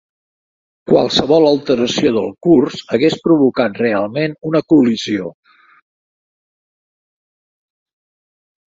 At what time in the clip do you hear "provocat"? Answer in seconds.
3.27-3.77